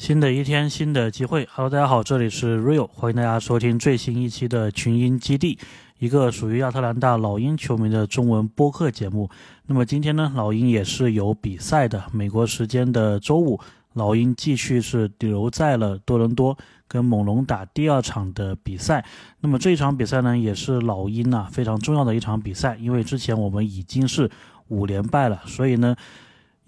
[0.00, 1.46] 新的一天，新的机会。
[1.52, 5.58] Hello，大家好，这里是 Real，欢迎大家收听最新一期的群英基地，
[5.98, 9.28] 一个属于亚特兰大老鹰球迷的中文播客节目。
[9.66, 12.02] 那么今天呢，老鹰也是有比赛的。
[12.12, 13.60] 美国时间的周五，
[13.92, 16.56] 老鹰继续是留在了多伦多，
[16.88, 19.04] 跟猛龙打第二场的比赛。
[19.40, 24.30] 那么这一场比赛呢，也是老鹰啊非常重要的一场比赛，因为之前我们已经是
[24.68, 25.94] 五连败了，所以呢。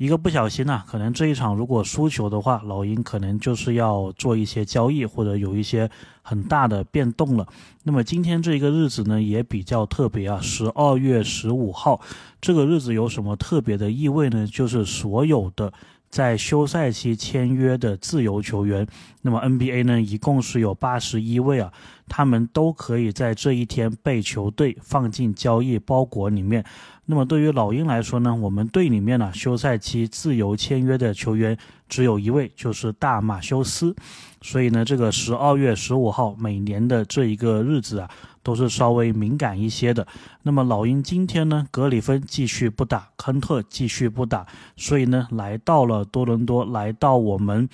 [0.02, 5.88] 一个不小心呐，可能这一场如果输球的话，老鹰可能就是要做一些交易，或者有一些
[6.22, 7.46] 很大的变动了。
[7.84, 12.00] 那么今天这个日子呢，也比较特别啊，十二月十五号
[12.40, 14.44] 这个日子有什么特别的意味呢？
[14.44, 15.72] 就是所有的
[16.10, 18.84] 在休赛期签约的自由球员，
[19.20, 21.72] 那么 NBA 呢，一共是有八十一位啊，
[22.08, 26.64] 他们都可以在这一天被球队放进交易包裹里面。
[27.04, 33.94] 那么对于老鹰来说呢，我们队里面呢休赛期自由签约的球员只有一位，就是大马修斯。
[34.40, 38.08] 所以呢，这个十二月十五号每年的这一个日子啊，
[38.42, 40.06] 都是稍微敏感一些的。
[40.42, 47.68] 那么老鹰今天呢，格里芬继续不打，亨特继续不打，所以呢，来到了多伦多，来到我们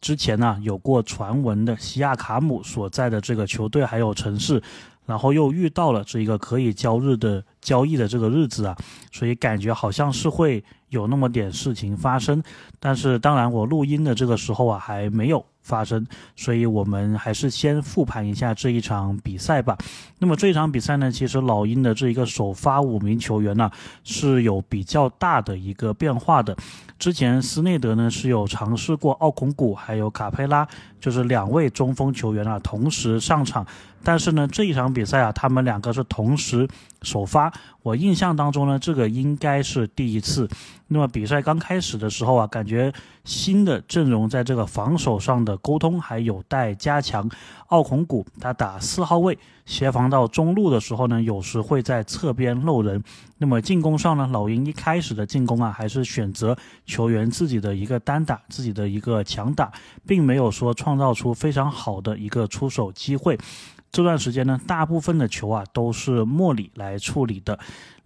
[0.00, 4.60] 之前呢有过传闻的西亚卡姆所在的这个球队还有城市。
[5.04, 8.76] 然后又遇到了这一个可以交日的交易的这个日子啊，
[9.10, 12.42] 所以感觉好像是会有那么点事情发生，
[12.78, 15.42] 但是当然我录音的这个时候啊还没有。
[15.64, 19.78] 发生，所以我们还是先复盘一下这一场比赛吧。
[20.18, 23.70] 那么这一场比赛呢，其实老鹰的这一个首发五名球员呢
[24.02, 26.56] 是有比较大的一个变化的。
[26.98, 30.66] 之前斯内德呢是有尝试过奥孔古还有卡佩拉，
[31.00, 33.64] 就是两位中锋球员啊同时上场，
[34.02, 36.66] 但是呢这一场比赛啊他们两个是同时
[37.02, 37.51] 首发。
[37.82, 40.48] 我印象当中呢这个应该是第一次。
[40.88, 42.92] 那么比赛刚开始的时候啊，感觉
[43.24, 47.28] 新的阵容在这个防守上的沟通还有待加强。
[47.68, 53.02] 奥孔古他打四号位，协防到中路的时候呢，有时会在侧边漏人。
[53.38, 56.54] 那么进攻上呢，老鹰一开始的进攻啊，还是选择
[56.84, 59.72] 球员自己的一个单打，自己的一个强打，
[60.06, 63.38] 并没有说创造出非常好的一个出手机会。
[63.92, 67.58] 这段时间呢，大部分的球啊都是莫里来处理的。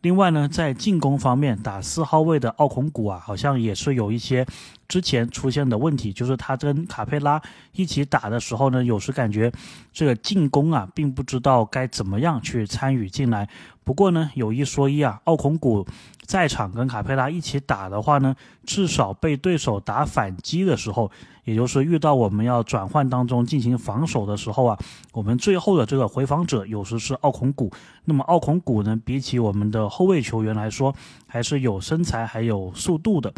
[0.02, 4.44] 另外呢，在进攻方面，打四号位的奥孔古啊，好像也是有一些
[4.86, 7.40] 之前出现的问题，就是他跟卡佩拉
[7.72, 9.50] 一起打的时候呢，有时感觉
[9.92, 13.48] 这个进攻啊，并不知道该怎么样去参与进来。
[13.84, 15.86] 不过呢，有一说一啊，奥孔古
[16.24, 21.10] 在场跟卡佩拉一起打的话呢，至少被对手打反击的时候，
[21.46, 24.78] 也就是遇到我们要转换当中进行防守的时候啊，
[25.12, 27.72] 我们最后的这个回防者有时是奥孔古。
[28.04, 30.94] 那么奥孔古呢，比起我们的后卫球员来说，
[31.26, 33.32] 还是有身材还有速度的。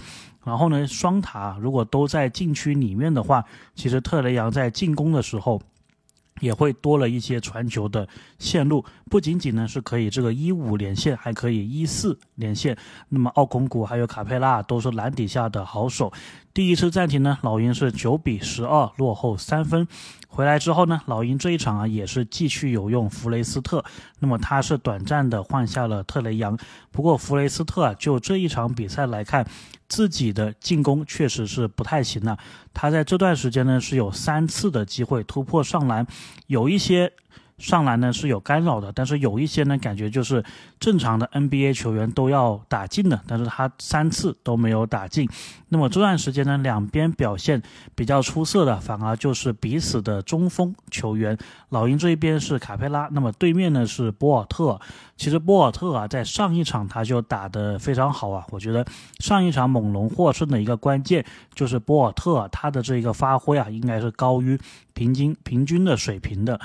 [0.45, 5.61] 然后呢，双塔如果都在禁区里面的话，其实特雷杨在进攻的时候。
[6.41, 8.07] 也会多了一些传球的
[8.39, 12.77] 线路，不仅仅呢是可以这个一五连线，还可以一四连线。
[13.09, 16.13] 那么奥孔古还有卡佩拉都是篮底下的好手。
[16.55, 19.87] 第一次暂停呢，老鹰是九比十二落后三分。
[20.29, 23.85] 回来之后呢，老鹰这一场啊也是继续有用弗雷斯特。
[24.19, 26.59] 那么他是短暂的换下了特雷杨。
[26.91, 29.47] 不过弗雷斯特啊，就这一场比赛来看。
[29.89, 32.39] 自己的进攻确实是不太行了，
[32.73, 36.07] 他在这段时间呢是有三次的机会突破上篮，
[36.47, 37.13] 有一些。
[37.59, 40.43] 上篮呢是有干扰的，但是有一些呢感觉就是
[40.79, 45.29] 正常的 NBA 球员都要打进的，但是他三次都没有打进。
[45.71, 47.61] 那么这段时间呢，两边表现
[47.95, 51.37] 比较出色的反而就是彼此的中锋球员。
[51.71, 54.81] 老鹰这一边是卡佩拉，那么对面呢是博尔特。
[55.17, 58.87] 其实博尔特啊，在上一场他就打得非常好啊，我觉得
[59.19, 64.59] 上一场猛龙获胜的一个关键就是博尔特他的这个发挥啊，应该是高于
[64.95, 66.59] 平均平均的水平的。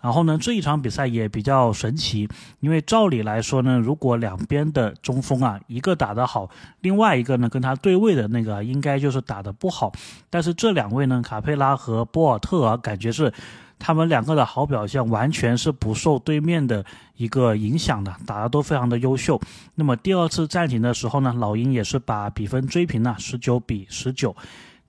[0.00, 2.28] 然后呢，这一场比赛也比较神奇，
[2.60, 6.48] 因为照理来说呢，如果两边的中锋啊，一个打得好，
[6.80, 9.92] 另外一个呢跟他对位的那个应该就是打得不好。
[10.30, 13.32] 但是这两位呢，卡佩拉和波尔特啊，感觉是
[13.76, 16.84] 他们两个的好表现完全是不受对面的
[17.16, 19.40] 一个影响的，打得都非常的优秀。
[19.74, 24.36] 那么第二次暂停的时候呢，老鹰也是把比分追平了，十九比十九。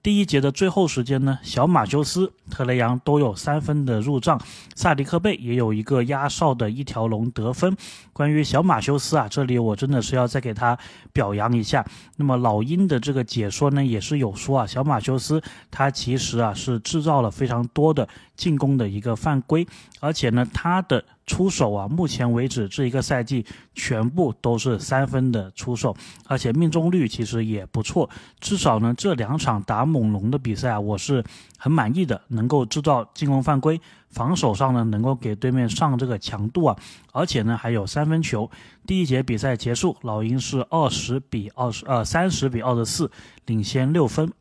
[0.01, 4.39] 第一节的最后时间呢，小马修斯、特雷杨都有三分的入账，
[4.73, 7.75] 萨迪克贝也有一个压哨的一条龙得分。
[8.13, 10.77] 关于小马修斯啊，这里我真的是要再给他
[11.11, 11.85] 表扬一下。
[12.15, 18.07] 那么老鹰的这个解说呢，也是有说啊，小马修斯他其实啊是制造了非常多的
[18.37, 19.67] 进攻的一个犯规，
[19.99, 21.03] 而且呢他的。
[21.29, 23.45] 出手啊，目前为止这一个赛季
[23.75, 25.95] 全部都是三分的出手，
[26.25, 28.09] 而且命中率其实也不错。
[28.39, 31.23] 至少呢，这两场打猛龙的比赛啊，我是
[31.55, 33.79] 很满意的，能够制造进攻犯规，
[34.09, 36.75] 防守上呢能够给对面上这个强度啊，
[37.13, 38.49] 而且呢还有三分球。
[38.87, 43.11] 第一节比赛结束，老鹰是二十比二十，呃，三十比二十四，
[43.45, 44.33] 领先六分。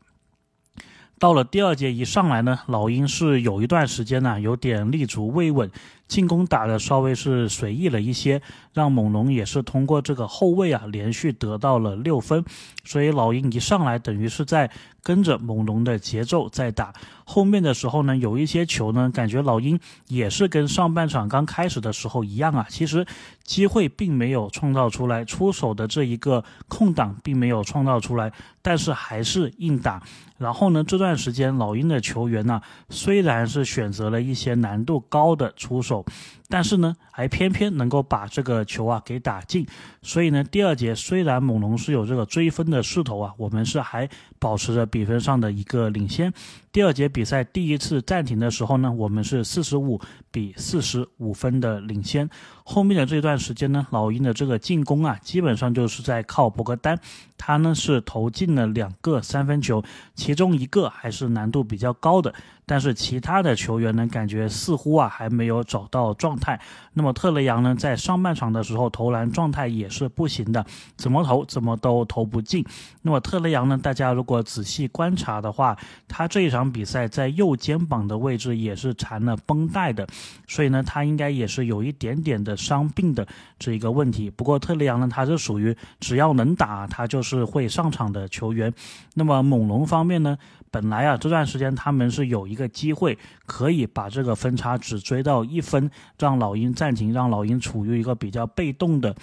[1.19, 5.69] 到了第二节一上来呢，老鹰是有一段时间呢有点立足未稳，
[6.09, 8.41] 进攻打的稍微是随意了一些，
[8.73, 12.43] 让猛龙也是通过这个后卫啊连续得到了六分，
[12.83, 14.69] 所以老鹰一上来等于是在
[15.01, 16.93] 跟着猛龙的节奏在打。
[17.23, 23.05] 后面的时候呢，有一些球呢，感觉老鹰也是跟上半场刚开始的时候一样啊，其实
[23.43, 28.33] 机会并没有创造出来，出手的这一个空档并没有创造出来，
[28.63, 30.01] 但是还是硬打。
[30.39, 36.38] 然后呢，这段时间老鹰的球员呢，虽然是选择了一些难度高的出手，help.
[36.49, 39.65] 但是呢，还偏偏能够把这个球啊给打进。
[40.01, 44.09] 所以呢，第二节虽然猛龙是有这个追分的势头啊，我们是还
[44.39, 46.33] 保持着比分上的一个领先。
[46.71, 49.99] 第二节比赛第一次暂停的时候呢，我们是四十五
[50.31, 52.27] 比四十五分的领先。
[52.63, 56.99] 后面的这段时间呢，老鹰的这个进攻啊，基本上就是在靠博格丹，
[57.37, 59.83] 他呢是投进了两个三分球，
[60.15, 62.33] 其中一个还是难度比较高的。
[62.67, 66.59] 但是其他的球员呢，感觉似乎啊还没有找到状态。
[66.93, 70.65] 那么特雷杨呢，在上半场的时候投篮状态也是不行的，
[70.95, 72.65] 怎么投怎么都投不进。
[73.01, 75.77] 那么特雷杨呢，大家如果仔细观察的话，
[76.07, 80.07] 他这一场比赛在右肩膀的位置也是缠了绷带的，
[80.47, 83.27] 所以呢，他应该也是有一点点的伤病的
[83.57, 84.29] 这一个问题。
[84.29, 88.73] 不过特雷杨呢，他是属于只要能打，他就是会上场的球员。
[89.15, 90.37] 那么猛龙方面呢？
[90.71, 95.89] 本来啊，这段时间他们是有一个机会可以把这个分差只追到一分，
[96.29, 99.15] 让老鹰暂停，让老鹰处于一个比较被动的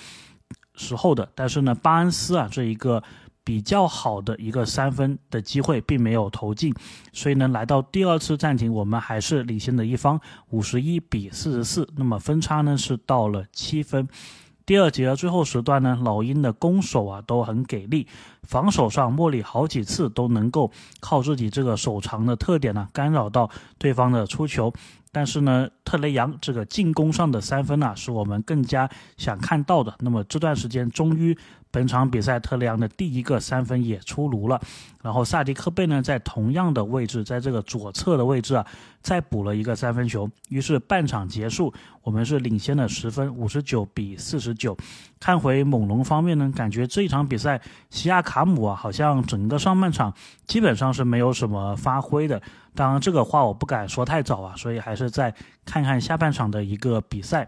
[0.75, 1.29] 时候的。
[1.37, 3.01] 但是呢，巴恩斯啊这一个
[3.45, 6.75] 比较好的一个三分的机会并没有投进，
[7.13, 10.21] 所以呢，来到第二次暂停，我们还是领先的一方，
[10.51, 14.09] 五十一比四十四，那么分差呢是到了七分。
[14.65, 18.05] 第二节的最后时段呢，老鹰的攻守啊都很给力，
[18.43, 23.49] 防守上莫里好几次都能够靠自己这个手长的特点呢干扰到
[23.79, 24.73] 对方的出球，
[25.17, 28.87] 但是呢，特雷杨这个进攻上的三分啊是我们更加
[29.17, 29.95] 想看到的。
[30.01, 31.35] 那么这段时间终于。
[31.77, 34.59] 本场比赛，特雷杨的第一个三分也出炉了，
[35.03, 38.67] 然后萨迪克贝呢，在同样的位置，在这个左侧的位置啊，
[39.03, 40.27] 再补了一个三分球。
[40.49, 41.71] 于是半场结束，
[42.03, 44.75] 我们是领先了十分，五十九比四十九。
[45.21, 50.11] 看回猛龙方面呢，感觉这一场比赛，西亚卡姆啊，好像整个上半场
[50.47, 52.41] 基本上是没有什么发挥的。
[52.75, 55.35] 当然，这个话我不敢说太早啊，所以还是再
[55.67, 57.47] 看看下半场的一个比赛。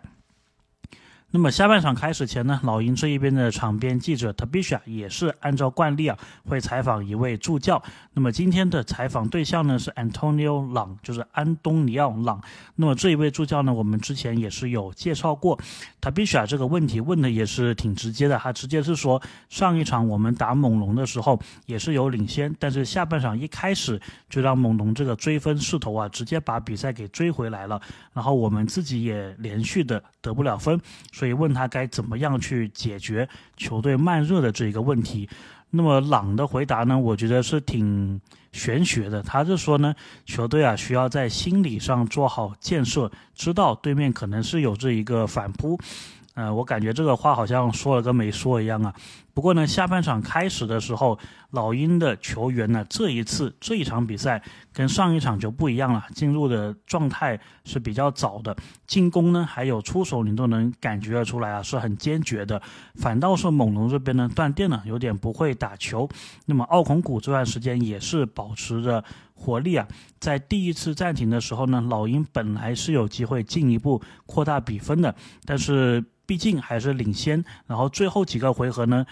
[1.31, 6.17] 那么下半场开始前呢，老鹰这一边的场边记者 Tabisha 也是按照惯例啊，
[6.47, 7.83] 会采访一位助教。
[8.15, 12.41] 那么今天的采访对象呢是 Antonio 朗，就是安东尼奥朗。
[12.77, 15.61] 那么这一位助教呢，我们之前也是有介绍过。
[16.01, 19.21] Tabisha 这个问题问的也是挺直接的，他直接是说
[19.51, 27.79] 上一场我们打猛龙的时候也是有领先，但是下半场一开始就让猛龙这个追分势头啊，直接把比赛给追回来了，
[28.15, 30.81] 然后我们自己也连续的得不了分。
[31.19, 35.29] 所以问他该怎么样去解决球队慢热的这一个问题，
[35.71, 36.97] 那么朗的回答呢？
[36.97, 38.21] 我觉得是挺
[38.53, 39.21] 玄学的。
[39.21, 39.93] 他就说呢，
[40.25, 45.77] 球队啊需要在心理上做好建设，知道对面可能是有这一个反扑。
[46.35, 48.95] 呃，我感觉这个话好像说了跟没说一样啊。
[49.39, 51.17] 不过呢，下半场开始的时候，
[51.51, 54.43] 老鹰的球员呢，这一次这一场比赛
[54.73, 58.57] 跟上一场就不一样了，进入的状态是比较早的，
[58.89, 62.61] 进攻呢还有出手你都能感觉得出来啊，是很坚决的。
[62.97, 66.09] 反倒是猛龙这边呢断电了，有点不会打球。
[66.47, 69.05] 那么奥孔古这段时间也是保持着
[69.35, 69.87] 活力啊，
[70.19, 75.15] 在第一次暂停的时候呢，老鹰本来是有机会进一步扩大比分的，
[75.45, 76.05] 但是。
[76.29, 79.07] 毕竟还是领先，然后最后几个回合呢，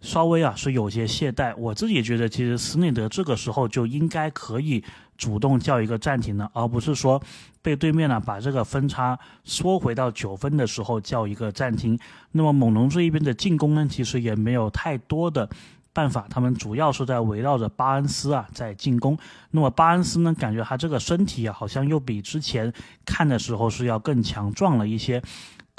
[0.00, 1.54] 稍微啊是有些懈怠。
[1.56, 4.82] 我自己觉得，其实斯内德这个时候就应该可以
[5.16, 7.20] 主动叫一个暂停的，而不是说
[7.60, 11.98] 被对面呢把这个分差缩回到九分的时候叫一个暂停。
[12.30, 15.48] 那么猛龙这一边的进攻呢，其实也没有太多的
[15.92, 19.18] 办法，他们主要是在围绕着巴恩斯啊在进攻。
[19.50, 22.72] 那么巴恩斯呢，感觉他这个身体啊好像又比之前
[23.04, 25.20] 看的时候是要更强壮了一些。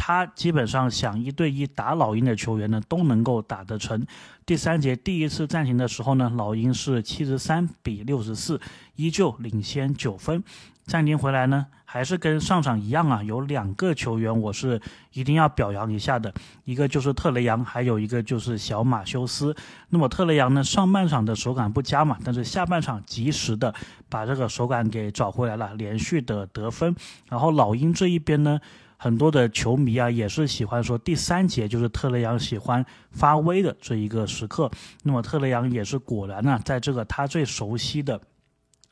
[0.01, 4.01] 他基本上想一对一打老鹰的球员呢，都能够打得成。
[4.45, 8.59] 第三节第一次暂停的时候呢，老鹰是七十三比六十四，
[8.95, 10.41] 依旧领先九分。
[10.85, 19.53] 暂停回来呢，还是跟上场一样啊，有两个球员我是一定要表扬一下的，一个就是特雷杨，还有一个就是小马修斯。
[19.89, 23.75] 那么特雷杨呢，上半场的手感不佳嘛，但是下半场及时的
[24.07, 26.95] 把这个手感给找回来了，连续的得分。
[27.27, 28.57] 然后老鹰这一边呢。
[29.01, 34.69] 很多的球迷啊，也是喜欢说第三节就是特雷杨喜欢发威的这一个时刻。
[35.03, 38.19] 那么特雷杨也是果然呢，在这个他最熟悉的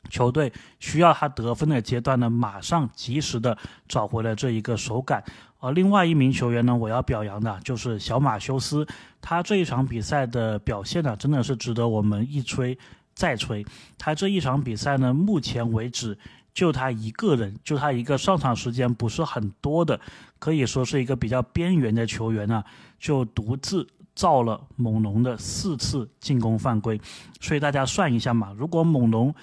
[0.08, 0.50] 球队
[0.80, 5.22] 需要他得分的阶段呢，马上及时的找回了这一个手感。
[5.58, 8.86] 而另外一名球员呢，我要表扬的就是小马修斯，
[9.20, 12.78] 他这一场比赛的表现呢，真的是值得我们一吹
[13.14, 13.62] 再吹。
[13.98, 16.16] 他这一场比赛呢，目前为止。
[16.52, 20.00] 就他一个人，就他一个上场时间不是很多的，
[20.38, 22.62] 可以说是一个比较边缘的球员呢，
[22.98, 27.00] 就独自造了猛龙的四次进攻犯规。
[27.40, 29.34] 所以大家算一下嘛，如果猛龙。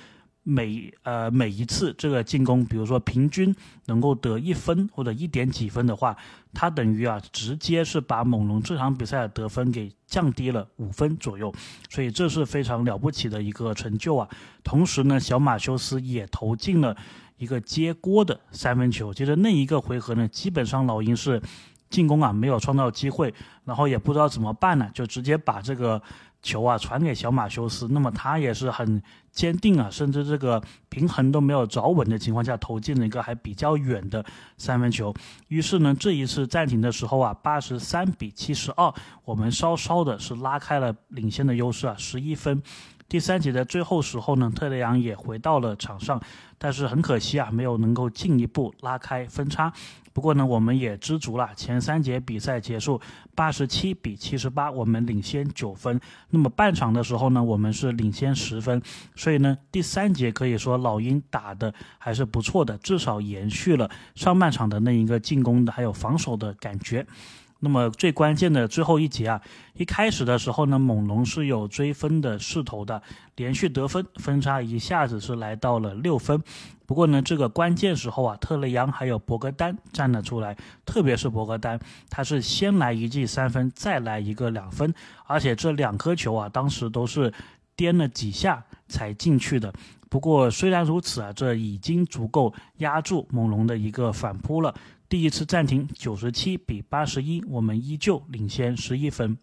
[0.47, 3.53] 每呃每一次这个进攻，比如说平均
[3.87, 6.15] 能够得一分或者一点几分的话，
[6.53, 11.51] 他等于啊直接是把猛龙这场比赛的得分给降低了五分左右，
[11.89, 14.29] 所以这是非常了不起的一个成就啊。
[14.63, 16.95] 同时呢，小马修斯也投进了
[17.37, 19.11] 一个接锅的三分球。
[19.11, 21.41] 其实那一个回合呢，基本上老鹰是
[21.89, 23.33] 进攻啊没有创造机会，
[23.63, 25.99] 然后也不知道怎么办呢，就直接把这个。
[26.45, 34.23] 球啊传给小马修斯，那么他也是很坚定啊，甚至这个平衡都没有找稳的情况下投进了一个还比较远的
[34.55, 35.11] 三分球。
[35.47, 42.61] 于是呢，这一次暂停的时候啊，八十三比七十二，我们稍稍的是拉开了领先的优势啊，十一分。
[43.07, 46.19] 第三节的最后时候呢，特雷杨也回到了场上，
[46.57, 49.71] 但是很可惜啊，没有能够进一步拉开分差。
[50.11, 51.49] 不过呢，我们也知足了。
[51.55, 52.99] 前三节比赛结束，
[53.35, 55.99] 八十七比七十八，我们领先九分。
[56.29, 58.81] 那么半场的时候呢，我们是领先十分。
[59.15, 67.05] 所以呢，第三节可以说老鹰打的还是不错的，至少延续了上半场的那一个进攻的还有防守的感觉。
[67.65, 69.41] 那么最关键的最后一节啊，
[69.73, 73.01] 一开始的时候呢，猛龙是有追分的势头的，
[73.37, 76.39] 连续得分，分差一下子是来到了六分。
[76.85, 80.55] 不过呢，这个关键时候啊，特雷杨还有博格丹站了出来，
[80.85, 84.93] 特别是博格丹，他是先来一记三分，再来一个两分，
[85.25, 87.33] 而且这两颗球啊，当时都是
[87.75, 89.73] 颠了几下才进去的。
[90.07, 94.73] 不过虽然如此啊，这已经足够压住猛龙的一个反扑了。
[95.07, 99.37] 第一次暂停，九十七比八十一，我们依旧领先十一分。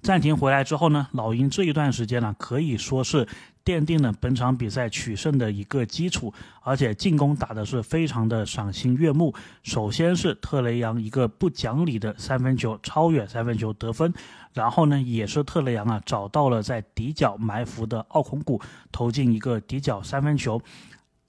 [0.00, 3.26] 暂停回来之后呢，老鹰这一段时间呢，可以说是
[3.64, 9.34] 奠定了本场比赛取胜的一个基础，而且进攻打的是非常的赏心悦目。
[9.62, 14.12] 首先是特雷杨一个不讲理的三分球，超远三分球得分，
[14.52, 18.60] 然后呢，也是特雷杨啊找到了在底角埋伏的奥孔古，
[18.92, 20.60] 投进一个底角三分球。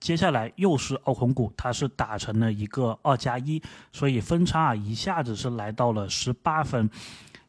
[0.05, 3.59] 接下来又是奥孔古，他是打成了一个二加一，
[3.91, 6.87] 所以分差啊一下子是来到了十八分，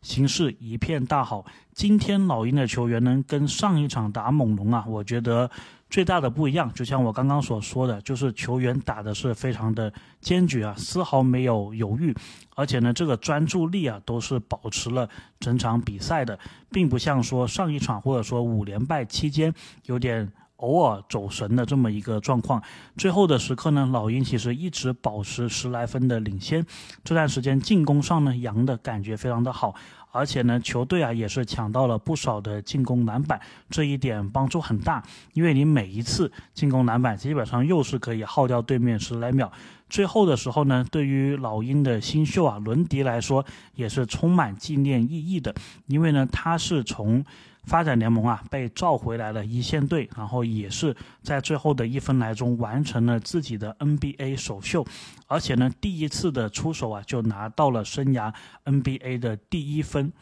[0.01, 1.45] 形势一片大好。
[1.75, 5.51] 今天老鹰的球员呢，跟上一场打猛龙啊，我觉得
[5.91, 12.17] 最大的不一样，就像我刚刚所说的，就是球员打的是非常的坚决啊，丝毫没有犹豫，
[12.55, 15.07] 而且呢，这个专注力啊都是保持了
[15.39, 16.39] 整场比赛的，
[16.71, 19.53] 并不像说上一场或者说五连败期间
[19.85, 20.33] 有点。
[20.57, 22.63] 偶尔走神的这么一个状况，
[22.97, 26.65] 最后的时刻呢，老鹰其实一直保持十来分的领先。
[27.05, 29.75] 这段时间进攻上呢，杨的感觉非常的好，
[30.13, 35.03] 而且呢，球队啊也是抢到了不少的进攻篮板，这一点帮助很大。
[35.35, 39.53] 因为你每一次进攻篮板，基本上又是可以耗掉对面十来秒。
[39.91, 43.45] 最后的时候呢，对于老鹰的新秀啊伦迪来说，
[43.75, 45.55] 也是充满纪念意义的，
[45.87, 47.23] 因为呢，他是从。
[47.67, 54.87] 发展联盟啊，被召回来了一线队，然后也是在最后的一分来中完成了自己的 NBA 首秀，
[55.27, 58.33] 而且呢，第一次的出手啊，就拿到了生涯
[58.65, 60.13] NBA 的第一分，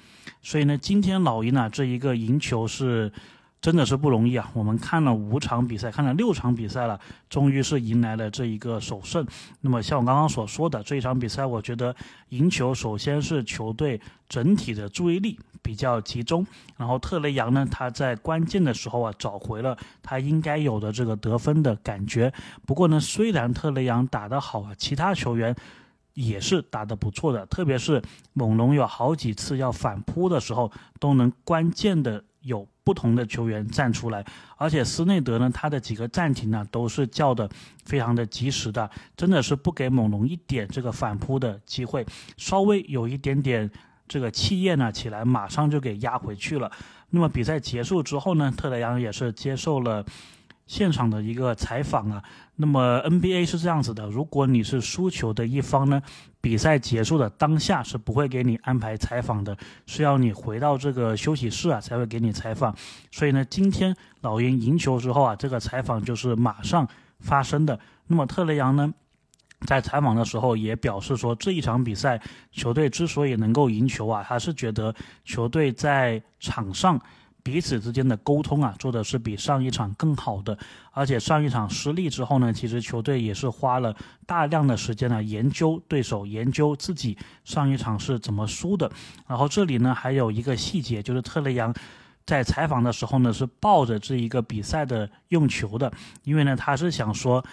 [0.43, 3.13] 所以呢，今天老鹰啊这一个赢球是。
[3.65, 4.51] 真的是不容易啊！
[4.53, 9.27] 我们看了五场比赛，看了六场比赛了，终于是迎来了这一个首胜。
[9.63, 11.97] 那么像我刚刚所说的，这一场比赛，我觉得
[12.29, 22.31] 赢球首先是球队整体的注意力比较集中，然后特雷杨呢，他在关键的时候啊，找回了他应该有的这个得分的感觉。
[22.67, 25.57] 不过呢，虽然特雷杨打得好啊，其他球员
[26.13, 28.03] 也是打得不错的，特别是
[28.35, 32.69] 猛龙有好几次要反扑的时候，都能关键的有。
[32.85, 34.25] 不同的球员站出来，
[34.57, 37.49] 而且斯内德呢，他的几个暂停呢都是叫的
[37.85, 43.69] 非常的及时的，真的是不给猛龙一点这个反扑的机会，稍微有一点点
[44.07, 46.71] 这个气焰呢起来，马上就给压回去了。
[47.11, 50.05] 那么比赛结束之后呢，特雷杨也是接受了。
[50.67, 52.25] 现场的一个采访啊，
[52.57, 56.01] 那么 NBA 是这样子的，如果你是输球的一方呢，
[56.41, 59.57] 比赛结束的当下是不会给你安排采访的，
[59.87, 62.73] 是要你回到这个休息室啊才会给你采访。
[63.11, 66.87] 所以呢，今天老鹰赢球之后啊，这个采访就是马上
[67.19, 67.79] 发生的。
[68.07, 68.93] 那么特雷杨呢，
[69.67, 74.95] 在采访的时候也表示说，这一场比赛球队之所以能够赢球啊，他是觉得
[75.25, 77.01] 球队在场上。
[77.45, 80.59] 彼此之间的沟通啊，做的是比上一场更好的。
[80.91, 83.95] 而且上一场失利之后呢，其实球队也是花了
[84.27, 88.91] 大量的时间呢，研究对手，研究自己上一场是怎么输的。
[89.29, 91.73] 然后这里呢，还有一个细节，就是特雷杨
[92.25, 97.45] 在采访的时候呢，是抱着这一个比赛的用球的，因为呢，他是想说。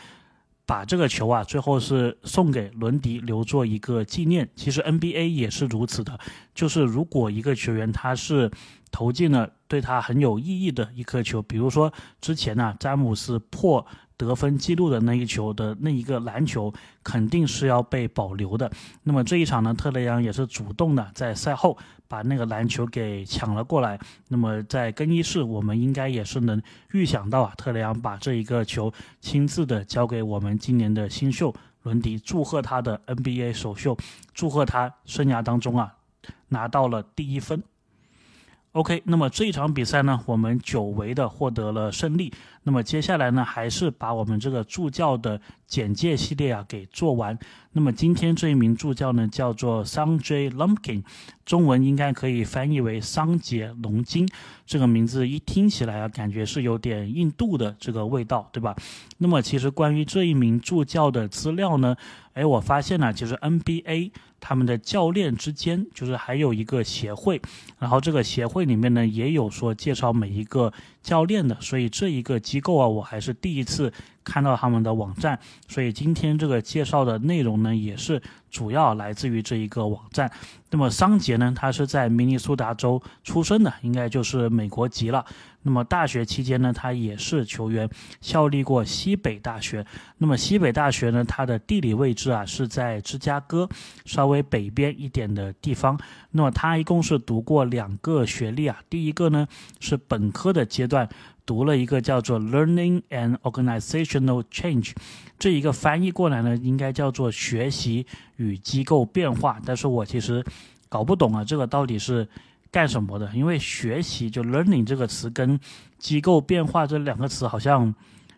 [0.71, 4.49] 把这个球啊，最后是送给伦迪，留作一个纪念。
[4.55, 6.17] 其实 NBA 也是如此的，
[6.55, 8.49] 就是如果一个球员他是
[8.89, 13.85] 投进了对他很有意义的一颗球，比如说之前呢，詹姆斯破。
[14.25, 16.73] 得分记录的那一球的那一个篮球
[17.03, 18.71] 肯定是要被保留的。
[19.03, 23.99] 那么这一场呢，特雷杨也是主动的在赛后把那个篮球给抢了过来。
[24.27, 26.61] 那么在更衣室，我们应该也是能
[26.91, 33.97] 预想到啊，特雷杨把这一个球亲自的交给我们今年的新秀伦迪，祝贺他的 NBA 首秀，
[34.33, 35.93] 祝贺他生涯当中啊
[36.49, 37.63] 拿到了第一分。
[38.73, 42.31] OK，那么这一场比赛呢，我们久违的获得了胜利。
[42.63, 47.37] 那么接下来呢，还是把我们这个助教的简介系列啊给做完。
[47.73, 51.03] 那么今天这一名助教呢，叫做 Sanjay Lumpkin，
[51.43, 54.25] 中文应该可以翻译为桑杰龙金。
[54.65, 58.73] 这个名字一听起来啊，感觉是有点印度的这个味道，对吧？
[59.17, 61.93] 那么其实关于这一名助教的资料呢，
[62.35, 64.11] 哎，我发现呢，其实 NBA。
[64.41, 67.39] 他们的教练之间就是还有一个协会，
[67.79, 73.93] 然后这个协会里面呢也有说介绍每一个教练的，所以这一个机构啊我还是第一次
[74.24, 80.29] 看到他们的网站，所以今天这个介绍的内容呢也是主要来自于这一个网站。
[80.71, 85.24] 那么桑杰呢，他是在明尼苏达州出生的，应该就是美国籍了。
[85.63, 89.85] 那么大学期间呢，他也是球员，效力过西北大学。
[90.17, 93.69] 那么西北大学呢，它的地理位置啊是在芝加哥
[94.05, 96.00] 稍微北边一点的地方。
[96.31, 99.47] 那么他一共是读过两个学历啊，第一个呢
[99.79, 101.07] 是本科的阶段，
[101.45, 104.93] 读了一个叫做 Learning and Organizational Change，
[105.37, 109.59] 这一个翻译过来呢应该叫做学习与机构变化。
[109.63, 110.43] 但是我其实
[110.89, 112.27] 搞不懂啊，这个到底是。
[112.72, 113.29] 干什么的？
[113.34, 115.60] 因为学习就 learning 这个词跟
[116.00, 117.94] 机构变化这两个词好像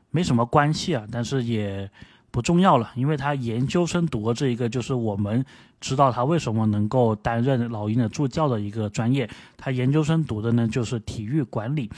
[0.09, 1.89] 没什么关系啊，但是也
[2.31, 5.45] 不重要了，因为他研究生读的这一个就是我们
[5.79, 11.89] 知道他为什么能够担任老鹰的助教的一个专业，他研究生读的呢就是体育管理。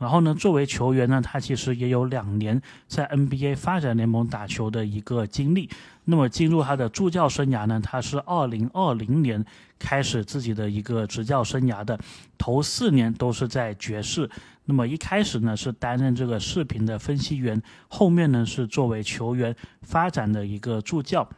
[0.00, 5.70] 然后呢，作为球员呢，他其实也有两年在 NBA 发展联盟打球的一个经历。
[6.04, 9.44] 那么进入他的助教生涯呢，他是二零二零年
[9.78, 11.98] 开始自己的一个执教生涯的，
[12.36, 14.28] 头四年都是在爵士。
[14.66, 21.28] 那么一开始呢是担任这个视频的分析员，后面呢是作为球员发展的一个助教。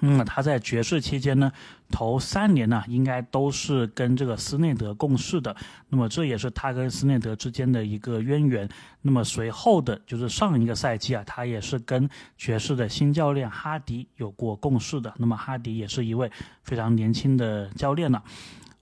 [0.00, 1.50] 那么他在爵士期间呢，
[1.90, 5.54] 头三年呢，应该都是跟这个斯内德共事的。
[5.88, 8.68] 那么这也是他跟斯内德之间的一个渊源。
[9.02, 15.12] 那么随后的就是上一个赛季啊，他也是跟爵士的新教练哈迪有过共事的。
[15.16, 16.30] 那么哈迪也是一位
[16.62, 18.22] 非常年轻的教练了。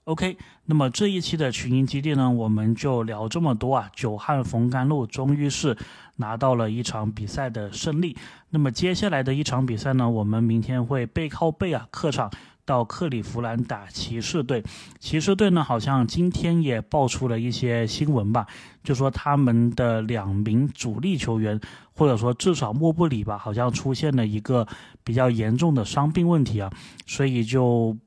[0.03, 3.89] OK，那么这一期的群英基地呢，我们就聊这么多啊。
[3.93, 5.75] 久旱逢甘露，终于是
[6.15, 8.15] 拿到了一场比赛的胜利。
[8.49, 12.31] 那么接下来的一场比赛呢，我们明天会背靠背啊，客场
[12.63, 14.63] 到克利夫兰打骑士队。
[14.99, 18.47] 骑士队呢，好像今天也爆出了一些新闻吧，
[18.83, 21.59] 就说他们的两名主力球员，
[21.93, 24.65] 或者说至少莫布里吧，好像出现了一个
[25.03, 26.71] 比较严重的伤病问题啊，
[27.05, 27.97] 所以就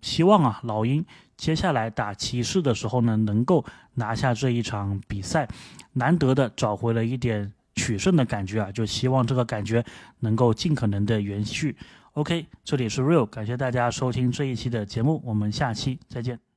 [0.00, 1.04] 希望啊，老鹰。
[1.36, 5.48] 接下来打骑士的时候呢，能够拿下这一场比赛，
[5.94, 8.70] 难得的找回了一点取胜的感觉啊！
[8.70, 9.82] 就希望这个感觉
[10.18, 11.74] 能够尽可能的延续。
[12.12, 16.49] OK，这里是 Real，感谢大家收听这一期的节目，我们下期再见。